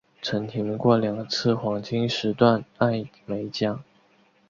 [0.19, 3.83] 曾提名过两次黄金时段艾美奖。